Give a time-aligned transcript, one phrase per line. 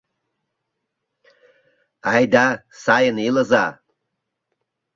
[2.11, 2.45] Айда
[2.83, 3.65] сайын илыза!